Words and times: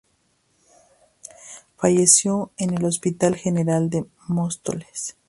Falleció 1.77 2.51
en 2.57 2.73
el 2.73 2.85
Hospital 2.85 3.35
General 3.35 3.91
de 3.91 4.05
Móstoles. 4.27 5.15